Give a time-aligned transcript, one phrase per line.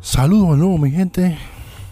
[0.00, 1.36] Saludos de nuevo, mi gente.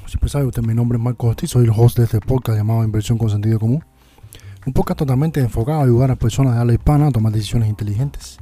[0.06, 2.84] Siempre sabe usted, mi nombre es Marco Ortiz, soy el host de este podcast llamado
[2.84, 3.84] Inversión con Sentido Común.
[4.64, 8.38] Un podcast totalmente enfocado a ayudar a personas de habla hispana a tomar decisiones inteligentes.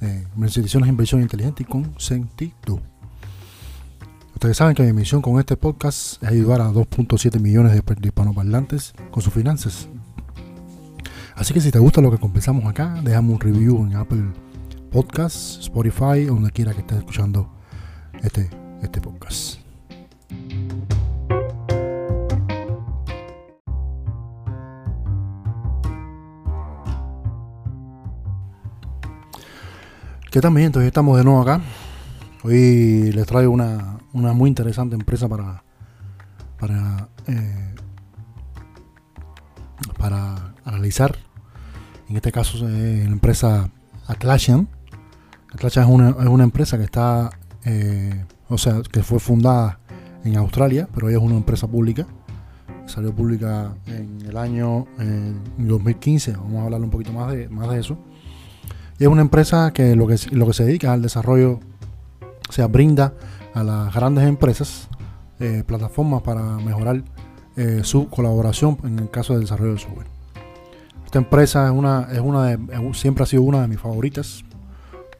[0.00, 2.80] Eh, decisiones de inversión inteligente y con sentido.
[4.32, 8.94] Ustedes saben que mi misión con este podcast es ayudar a 2.7 millones de hispanoparlantes
[9.10, 9.86] con sus finanzas.
[11.36, 14.24] Así que si te gusta lo que conversamos acá, déjame un review en Apple
[14.90, 17.50] Podcasts, Spotify o donde quiera que estés escuchando
[18.22, 19.58] este, este podcast.
[30.30, 31.60] ¿Qué tal, mi Hoy estamos de nuevo acá.
[32.42, 35.62] Hoy les traigo una, una muy interesante empresa para
[36.58, 37.74] para eh,
[39.98, 41.16] para analizar.
[42.08, 43.70] En este caso es la empresa
[44.06, 44.68] Atlassian.
[45.52, 47.30] Atlassian es una, es una empresa que está,
[47.64, 49.78] eh, o sea, que fue fundada
[50.24, 52.06] en Australia, pero ella es una empresa pública.
[52.86, 54.86] Salió pública en el año
[55.56, 56.32] 2015.
[56.32, 57.96] Vamos a hablar un poquito más de, más de eso.
[58.98, 61.60] Y es una empresa que lo que, lo que se dedica al desarrollo,
[62.48, 63.14] o sea, brinda
[63.54, 64.88] a las grandes empresas
[65.40, 67.02] eh, plataformas para mejorar
[67.56, 70.06] eh, su colaboración en el caso del desarrollo de software.
[71.04, 72.58] Esta empresa es una, es una
[72.94, 74.44] siempre ha sido una de mis favoritas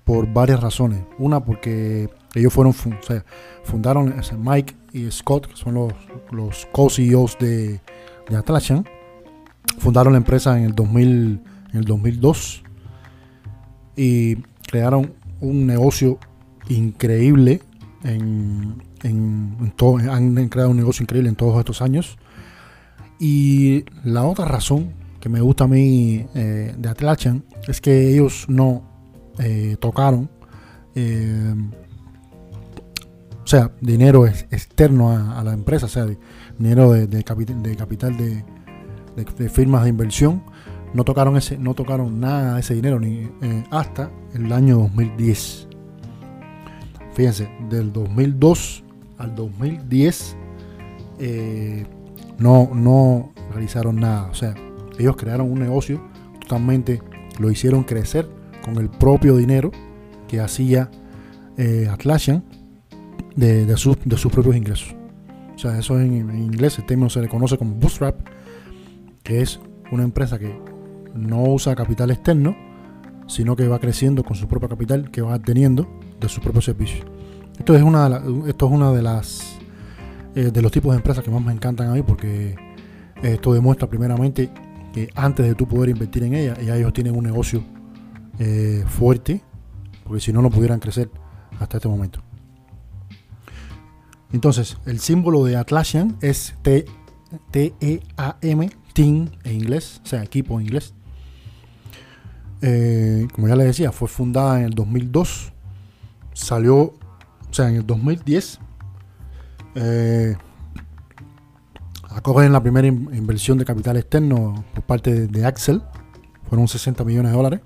[0.05, 1.03] por varias razones.
[1.19, 3.25] Una porque ellos fueron, o sea,
[3.65, 5.93] fundaron Mike y Scott, que son los,
[6.31, 7.81] los co-CEOs de,
[8.29, 8.87] de Atlassian.
[9.79, 12.63] Fundaron la empresa en el, 2000, en el 2002
[13.97, 14.37] y
[14.71, 16.19] crearon un negocio
[16.69, 17.61] increíble
[18.05, 19.73] en, en,
[20.11, 22.19] han creado un negocio increíble en todos estos años.
[23.19, 28.47] Y la otra razón que me gusta a mí eh, de Atlassian es que ellos
[28.49, 28.83] no
[29.39, 30.29] eh, tocaron,
[30.95, 31.55] eh,
[33.53, 36.07] sea, dinero externo a, la empresa, o sea,
[36.59, 37.63] dinero de, capital,
[38.17, 40.43] de firmas de inversión.
[40.95, 43.29] No tocaron ese, no tocaron nada de ese dinero ni
[43.71, 45.69] hasta el año 2010.
[47.15, 48.85] Fíjense, del 2002
[49.19, 50.37] al 2010
[51.19, 51.87] eh,
[52.39, 54.29] no, no realizaron nada.
[54.31, 54.55] O sea,
[54.99, 56.01] ellos crearon un negocio
[56.41, 57.03] totalmente,
[57.39, 58.29] lo hicieron crecer
[58.65, 59.71] con el propio dinero
[60.29, 60.91] que hacía
[61.59, 62.45] eh, Atlassian
[63.37, 64.95] de, sus, de, sus propios ingresos.
[65.55, 68.17] O sea, eso en, inglés el término se le conoce como bootstrap,
[69.23, 69.61] que es
[69.91, 70.59] una empresa que
[71.15, 72.57] no usa capital externo,
[73.27, 75.89] sino que va creciendo con su propio capital que va teniendo
[76.21, 77.07] de sus propios servicios.
[77.59, 79.59] Esto es una de, esto es una de las
[80.35, 82.57] eh, de los tipos de empresas que más me encantan a mí porque
[83.23, 84.51] esto demuestra primeramente
[84.93, 87.63] que antes de tú poder invertir en ella, ya ellos tienen un negocio
[88.39, 89.43] eh, fuerte,
[90.05, 91.11] porque si no, no pudieran crecer
[91.59, 92.23] hasta este momento.
[94.33, 96.55] Entonces, el símbolo de Atlassian es
[97.51, 100.95] T-E-A-M, Team en inglés, o sea, equipo en inglés.
[102.63, 105.53] Eh, como ya les decía, fue fundada en el 2002,
[106.33, 106.95] salió, o
[107.51, 108.61] sea, en el 2010,
[109.75, 110.37] eh,
[112.09, 115.83] acogen la primera inversión de capital externo por parte de, Axel,
[116.49, 117.61] fueron 60 millones de dólares.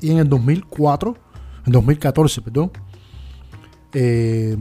[0.00, 1.16] Y en el 2004,
[1.66, 2.72] en 2014, perdón,
[3.92, 4.56] eh,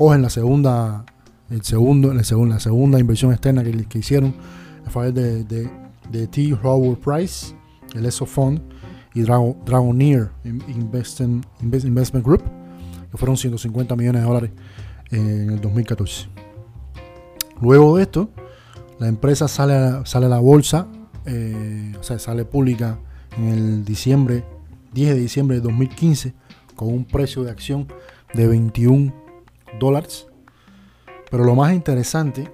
[0.00, 1.04] acogen la segunda,
[1.50, 4.34] el segundo, la segunda, la inversión externa que, que hicieron
[4.86, 6.54] a favor de, de, T.
[6.54, 7.54] Howard Price,
[7.94, 8.62] el ESO Fund
[9.12, 11.44] y Dragon, Dragoneer Investment,
[12.24, 12.42] Group,
[13.10, 14.50] que fueron 150 millones de dólares
[15.10, 16.28] en el 2014.
[17.60, 18.30] Luego de esto,
[19.00, 20.86] la empresa sale a, sale a la bolsa,
[21.26, 22.98] eh, o sea, sale pública
[23.36, 24.46] en el diciembre,
[24.94, 26.32] 10 de diciembre de 2015,
[26.74, 27.86] con un precio de acción
[28.32, 29.19] de 21
[29.78, 30.26] dólares.
[31.30, 32.50] Pero lo más interesante,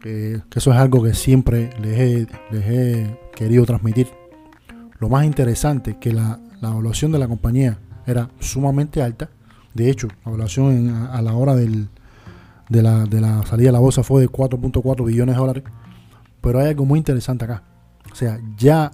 [0.00, 4.08] que eso es algo que siempre les he, les he querido transmitir,
[4.98, 9.30] lo más interesante que la, la evaluación de la compañía era sumamente alta.
[9.74, 11.88] De hecho, la evaluación a, la hora del,
[12.68, 15.64] de, la, de la salida de la bolsa fue de 4.4 billones de dólares.
[16.40, 17.62] Pero hay algo muy interesante acá.
[18.12, 18.90] O sea, ya,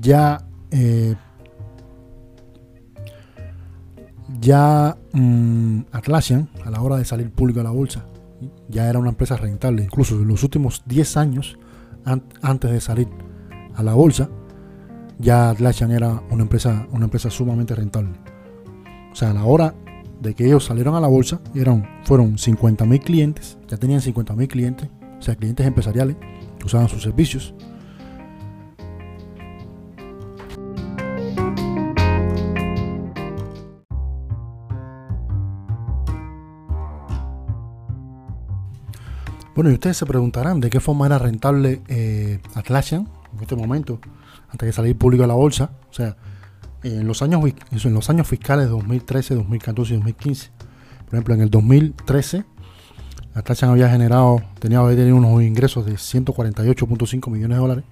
[0.00, 1.14] ya, eh,
[4.40, 8.04] ya mm, Atlassian, a la hora de salir público a la bolsa,
[8.68, 9.84] ya era una empresa rentable.
[9.84, 11.58] Incluso en los últimos 10 años,
[12.42, 13.08] antes de salir
[13.74, 14.28] a la bolsa,
[15.18, 18.14] ya Atlassian era una empresa, una empresa sumamente rentable.
[19.12, 19.74] O sea, a la hora
[20.20, 24.34] de que ellos salieron a la bolsa, eran, fueron 50 mil clientes, ya tenían 50
[24.34, 24.88] mil clientes,
[25.18, 26.16] o sea, clientes empresariales
[26.58, 27.54] que usaban sus servicios.
[39.56, 43.98] Bueno, y ustedes se preguntarán de qué forma era rentable eh, Atlassian en este momento,
[44.50, 45.70] antes de salir público a la bolsa.
[45.88, 46.14] O sea,
[46.82, 50.50] en los años, en los años fiscales 2013, 2014 y 2015.
[51.06, 52.44] Por ejemplo, en el 2013,
[53.32, 57.84] Atlassian había generado, tenía había tenido unos ingresos de 148.5 millones de dólares.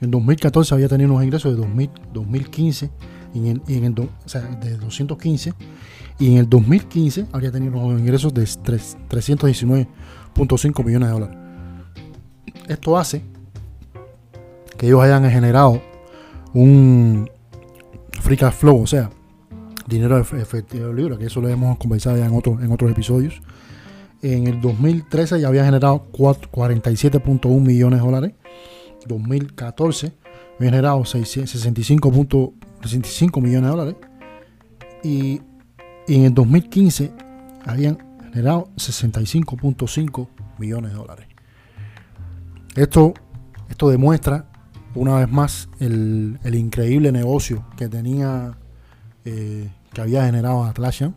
[0.00, 2.90] En 2014 había tenido unos ingresos de 2000, 2015
[3.42, 5.52] de 215
[6.18, 11.36] y en el 2015 había tenido unos ingresos de 319.5 millones de dólares.
[12.68, 13.22] Esto hace
[14.76, 15.82] que ellos hayan generado
[16.52, 17.28] un
[18.20, 19.10] free cash flow, o sea,
[19.86, 23.40] dinero efectivo libre, que eso lo hemos conversado ya en, otro, en otros episodios.
[24.22, 28.32] En el 2013 ya había generado 47.1 millones de dólares.
[29.06, 30.12] 2014
[30.58, 31.02] había generado
[32.86, 33.96] 65.65 millones de dólares.
[35.02, 35.40] Y,
[36.06, 37.12] y en el 2015
[37.64, 37.98] habían
[38.32, 40.28] generado 65.5
[40.58, 41.26] millones de dólares.
[42.74, 43.14] Esto,
[43.68, 44.46] esto demuestra
[44.94, 48.56] una vez más el, increíble negocio que tenía,
[49.24, 51.14] eh, que había generado Atlassian.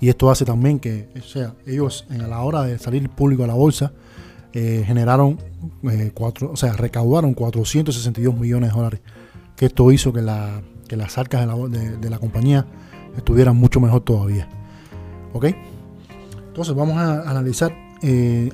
[0.00, 3.46] Y esto hace también que, o sea, ellos a la hora de salir público a
[3.46, 3.92] la bolsa,
[4.52, 5.38] eh, generaron,
[5.90, 9.00] eh, cuatro, o sea, recaudaron 462 millones de dólares.
[9.58, 12.64] Que esto hizo que, la, que las arcas de la, compañía
[13.16, 14.48] estuvieran mucho mejor todavía.
[15.34, 15.46] ¿Ok?
[16.46, 17.74] Entonces vamos a analizar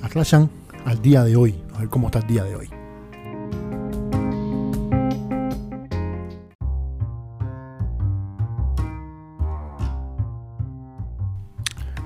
[0.02, 0.50] Atlassian
[0.84, 2.68] al día de hoy, a ver cómo está el día de hoy.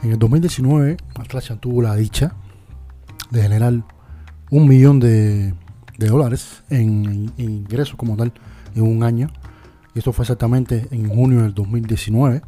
[0.03, 2.35] En el 2019, Atlassian tuvo la dicha
[3.31, 3.75] de generar
[4.51, 5.55] un millón de,
[5.99, 8.33] dólares en, ingresos como tal
[8.79, 9.29] en un año.
[9.95, 12.43] Y esto fue exactamente en junio del 2019.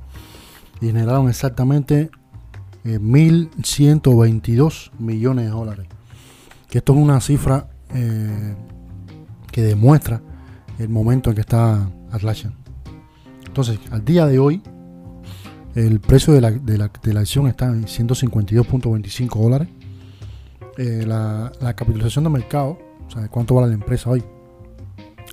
[0.81, 2.11] Y generaron exactamente
[2.85, 5.87] 1.122 eh, millones de dólares.
[6.69, 8.55] Que esto es una cifra eh,
[9.51, 10.23] que demuestra
[10.79, 12.55] el momento en que está Atlassian.
[13.47, 14.63] Entonces, al día de hoy,
[15.75, 19.69] el precio de la, de la, de la acción está en 152.25 dólares.
[20.77, 24.23] Eh, la, capitalización de mercado, o sea, cuánto vale la empresa hoy,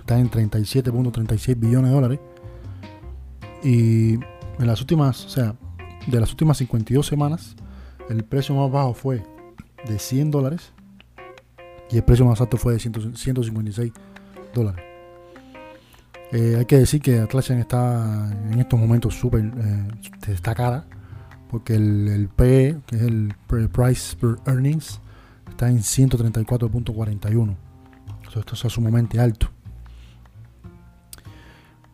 [0.02, 2.20] está en 37.36 billones de dólares.
[3.64, 5.56] Y en las últimas, o sea,
[6.08, 7.56] de las últimas 52 semanas,
[8.10, 9.24] el precio más bajo fue
[9.88, 10.72] de 100 dólares
[11.92, 13.92] y el precio más alto fue de 156
[14.54, 14.84] dólares.
[16.32, 19.88] Eh, hay que decir que Atlassian está en estos momentos súper eh,
[20.28, 20.86] está cara
[21.50, 25.00] porque el, el PE, que es el Price per Earnings,
[25.50, 27.56] está en 134.41.
[28.28, 29.50] Esto es sumamente alto.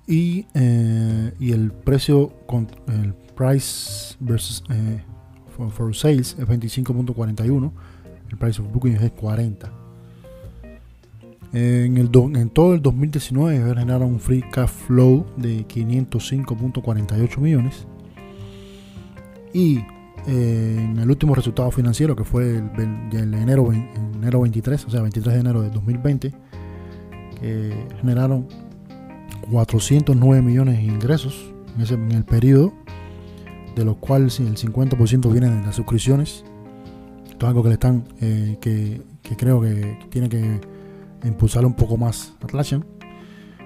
[0.05, 4.63] Y, eh, y, el precio con el price versus
[5.55, 7.71] for, sales es 25.41
[8.29, 9.83] el price of booking es 40
[11.53, 17.85] en, el en todo el 2019 generaron un free cash flow de 505.48 millones.
[19.53, 19.77] Y
[20.25, 25.35] eh, en el último resultado financiero, que fue el, enero, enero 23, o sea, 23
[25.35, 26.33] de enero de 2020,
[27.99, 28.47] generaron
[29.49, 32.73] 409 millones de ingresos en, el periodo,
[33.75, 36.43] de los cuales el 50% viene de las suscripciones.
[37.29, 39.01] Esto es algo que le están, eh, que,
[39.37, 40.61] creo que tiene que
[41.23, 42.85] impulsar un poco más Atlassian,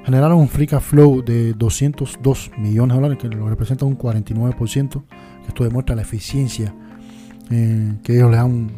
[0.06, 5.04] generaron un free cash flow de 202 millones de dólares, que lo representa un 49%.
[5.48, 6.74] Esto demuestra la eficiencia
[7.50, 8.72] eh, que ellos le han,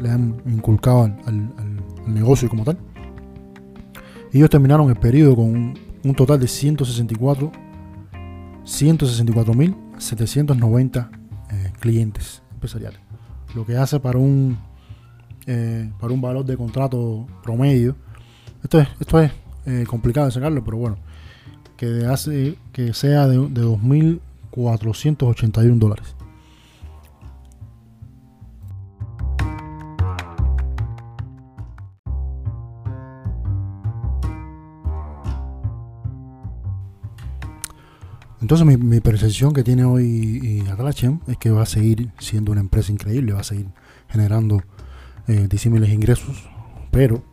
[0.00, 1.54] le han, inculcado al,
[2.06, 2.78] negocio como tal.
[4.32, 7.52] Ellos terminaron el periodo con un, total de 164
[8.64, 11.10] 164.790
[11.50, 13.00] eh, clientes empresariales.
[13.54, 14.58] Lo que hace para un
[15.46, 17.96] eh, para un valor de contrato promedio.
[18.62, 19.32] Esto es, esto es
[19.64, 20.98] eh, complicado de sacarlo, pero bueno,
[21.78, 26.17] que hace que sea de, de 2.481 dólares.
[38.40, 42.92] Entonces mi, percepción que tiene hoy Atlassian es que va a seguir siendo una empresa
[42.92, 43.66] increíble, va a seguir
[44.08, 44.62] generando
[45.26, 46.48] eh, disímiles ingresos,
[46.92, 47.24] pero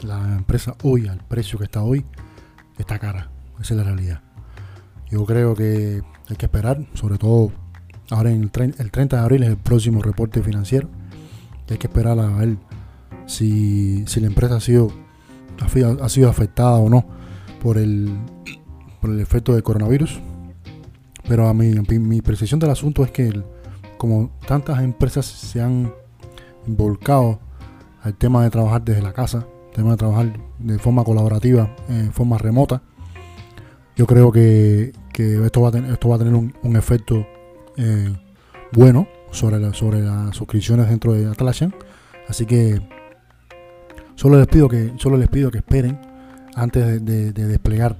[0.00, 2.04] la empresa hoy, al precio que está hoy,
[2.78, 3.30] está cara.
[3.60, 4.20] Esa es la realidad.
[5.10, 7.52] Yo creo que hay que esperar, sobre todo
[8.10, 10.88] ahora en el, 30 de abril es el próximo reporte financiero.
[11.70, 12.56] hay que esperar a ver
[13.26, 14.92] si, si la empresa ha sido,
[16.00, 17.06] ha sido afectada o no
[17.62, 18.10] por el,
[19.00, 20.20] por el efecto del coronavirus.
[21.28, 23.32] Pero a mi, mi percepción del asunto es que
[23.96, 25.92] como tantas empresas se han
[26.66, 27.38] involucrados
[28.02, 32.38] al tema de trabajar desde la casa, tema de trabajar de forma colaborativa, en forma
[32.38, 32.82] remota.
[33.96, 37.26] Yo creo que, esto, va a tener, esto va a tener un, efecto
[37.76, 38.12] eh,
[38.72, 41.74] bueno sobre, sobre las suscripciones dentro de Atlassian.
[42.28, 42.80] Así que
[44.14, 46.00] solo les pido que, solo les pido que esperen
[46.54, 47.96] antes de, desplegar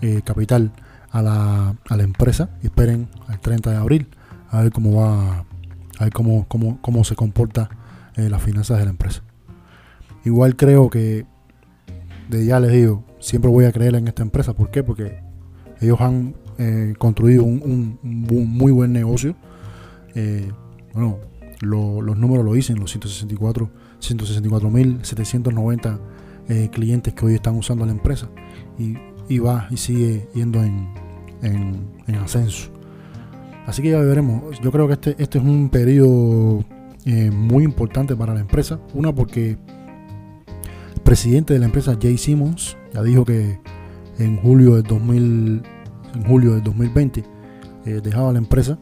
[0.00, 0.72] eh, capital
[1.10, 4.08] a la, a la empresa y esperen al 30 de abril
[4.50, 5.44] a ver cómo va,
[5.98, 7.70] a ver cómo, cómo, cómo se comporta
[8.16, 9.22] eh, las finanzas de la empresa.
[10.24, 11.26] Igual creo que,
[12.28, 14.54] de ya les digo, siempre voy a creer en esta empresa.
[14.54, 14.82] ¿Por qué?
[14.82, 15.22] Porque
[15.80, 19.34] ellos han eh, construido un, muy buen negocio.
[20.14, 20.50] Eh,
[20.92, 21.18] bueno,
[21.60, 25.98] los números lo dicen, los 164 164.790
[26.48, 28.28] eh, clientes que hoy están usando la empresa
[28.78, 30.88] y, va y sigue yendo en,
[31.42, 32.70] en, ascenso.
[33.66, 34.60] Así que ya veremos.
[34.60, 36.64] Yo creo que este, este es un periodo
[37.32, 38.78] muy importante para la empresa.
[38.94, 43.58] Una porque el presidente de la empresa, Jay Simmons, ya dijo que
[44.18, 45.62] en julio del 2000,
[46.14, 47.24] en julio del 2020
[47.86, 48.78] eh, dejaba la empresa.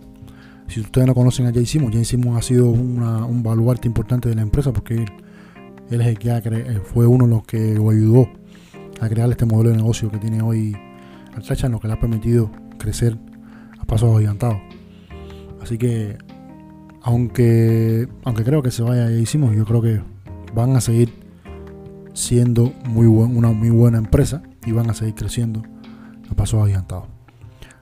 [0.66, 4.34] Si ustedes no conocen a Jay Simmons, Jay Simmons ha sido un baluarte importante de
[4.34, 5.06] la empresa porque
[5.90, 8.28] él, es que eh, fue uno de los que ayudó
[9.00, 10.76] a crear este modelo de negocio que tiene hoy
[11.38, 13.18] Altacha, lo que le ha permitido crecer
[13.78, 14.58] a pasos agigantados.
[15.62, 16.18] Así que,
[17.02, 20.02] aunque, aunque creo que se vaya Jay Simmons, yo creo que
[20.54, 21.12] van a seguir
[22.14, 25.62] siendo muy una muy buena empresa y van a seguir creciendo
[26.30, 27.06] a pasos agigantados.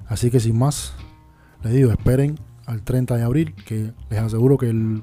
[0.06, 0.94] Así que sin más,
[1.62, 5.02] les digo, esperen al 30 de abril, que les aseguro que el,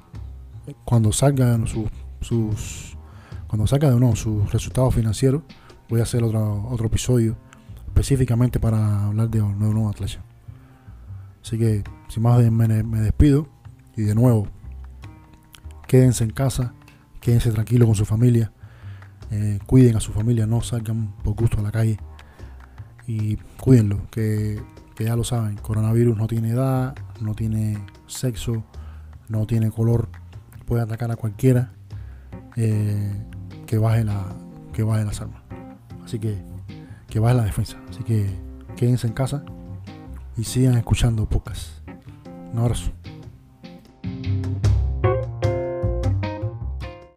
[0.86, 1.90] cuando salgan sus,
[2.22, 2.98] sus
[3.48, 5.44] cuando salga de nuevo sus resultados financieros,
[5.90, 7.38] voy a hacer otro, otro episodio
[7.94, 9.92] específicamente para hablar de nuevo, nuevo
[11.42, 13.48] Así que sin más me, me despido
[13.96, 14.48] y de nuevo,
[15.88, 16.74] quédense en casa,
[17.22, 18.52] quédense tranquilos con su familia
[19.36, 21.98] eh, cuiden a su familia, no salgan por gusto a la calle
[23.08, 24.62] y cuídenlo, que,
[25.00, 28.64] ya lo saben, coronavirus no tiene edad, no tiene sexo,
[29.30, 30.10] no tiene color,
[30.68, 31.74] puede atacar a cualquiera
[32.56, 33.26] eh,
[33.66, 34.24] que baje la
[34.72, 35.42] que baje las armas.
[36.06, 36.44] Así que
[37.14, 37.78] que baje la defensa.
[37.92, 38.26] Así que
[38.76, 39.46] quédense en casa
[40.36, 41.84] y sigan escuchando pocas.
[42.52, 42.92] Un abrazo.